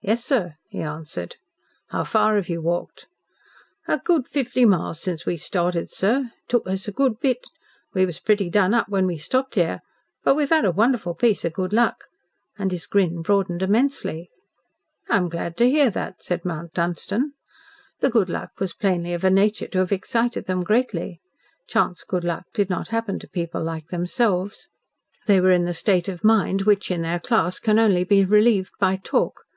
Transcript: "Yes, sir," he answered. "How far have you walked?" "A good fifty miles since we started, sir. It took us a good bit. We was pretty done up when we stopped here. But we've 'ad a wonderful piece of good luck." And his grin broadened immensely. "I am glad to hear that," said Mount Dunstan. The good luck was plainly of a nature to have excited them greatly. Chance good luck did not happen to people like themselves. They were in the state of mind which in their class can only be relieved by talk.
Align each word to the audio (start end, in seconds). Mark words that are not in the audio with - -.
"Yes, 0.00 0.24
sir," 0.24 0.54
he 0.68 0.82
answered. 0.82 1.34
"How 1.88 2.04
far 2.04 2.36
have 2.36 2.48
you 2.48 2.62
walked?" 2.62 3.08
"A 3.88 3.98
good 3.98 4.28
fifty 4.28 4.64
miles 4.64 5.00
since 5.00 5.26
we 5.26 5.36
started, 5.36 5.90
sir. 5.90 6.30
It 6.30 6.48
took 6.48 6.68
us 6.68 6.86
a 6.86 6.92
good 6.92 7.18
bit. 7.18 7.48
We 7.92 8.06
was 8.06 8.20
pretty 8.20 8.48
done 8.50 8.72
up 8.72 8.88
when 8.88 9.04
we 9.04 9.16
stopped 9.18 9.56
here. 9.56 9.80
But 10.22 10.36
we've 10.36 10.52
'ad 10.52 10.64
a 10.64 10.70
wonderful 10.70 11.16
piece 11.16 11.44
of 11.44 11.54
good 11.54 11.72
luck." 11.72 12.04
And 12.56 12.70
his 12.70 12.86
grin 12.86 13.20
broadened 13.20 13.62
immensely. 13.64 14.30
"I 15.08 15.16
am 15.16 15.28
glad 15.28 15.56
to 15.56 15.68
hear 15.68 15.90
that," 15.90 16.22
said 16.22 16.44
Mount 16.44 16.72
Dunstan. 16.74 17.32
The 17.98 18.10
good 18.10 18.30
luck 18.30 18.52
was 18.60 18.74
plainly 18.74 19.12
of 19.12 19.24
a 19.24 19.28
nature 19.30 19.66
to 19.66 19.78
have 19.78 19.90
excited 19.90 20.46
them 20.46 20.62
greatly. 20.62 21.20
Chance 21.66 22.04
good 22.04 22.22
luck 22.22 22.44
did 22.54 22.70
not 22.70 22.86
happen 22.94 23.18
to 23.18 23.28
people 23.28 23.64
like 23.64 23.88
themselves. 23.88 24.68
They 25.26 25.40
were 25.40 25.50
in 25.50 25.64
the 25.64 25.74
state 25.74 26.06
of 26.06 26.22
mind 26.22 26.62
which 26.62 26.92
in 26.92 27.02
their 27.02 27.18
class 27.18 27.58
can 27.58 27.80
only 27.80 28.04
be 28.04 28.24
relieved 28.24 28.70
by 28.78 29.00
talk. 29.02 29.40